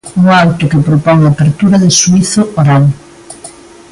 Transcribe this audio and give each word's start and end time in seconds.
Un 0.19 0.25
auto 0.43 0.69
que 0.71 0.85
propón 0.87 1.17
a 1.21 1.29
apertura 1.33 1.77
de 1.83 1.89
xuízo 1.99 2.41
oral. 2.61 2.85